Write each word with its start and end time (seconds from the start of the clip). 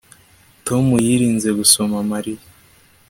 Tom 0.65 0.85
yirinze 1.05 1.49
gusoma 1.59 1.97
Mariya 2.11 2.43